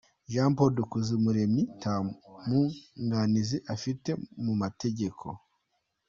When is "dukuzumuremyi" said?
0.77-1.63